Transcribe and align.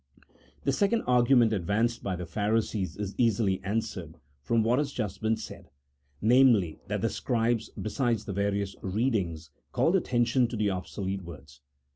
The 0.63 0.71
second 0.71 1.03
argument 1.03 1.53
advanced 1.53 2.01
by 2.01 2.15
the 2.15 2.25
Pharisees 2.25 2.97
is 2.97 3.13
easily 3.19 3.61
answered 3.63 4.17
from 4.41 4.63
what 4.63 4.79
has 4.79 4.91
just 4.91 5.21
been 5.21 5.37
said, 5.37 5.69
namely, 6.19 6.79
that 6.87 7.01
the 7.01 7.07
scribes 7.09 7.69
besides 7.79 8.25
the 8.25 8.33
various 8.33 8.75
readings 8.81 9.51
called 9.71 9.95
attention 9.95 10.47
to 10.47 10.69
ob 10.69 10.87
solete 10.87 11.21
words. 11.21 11.61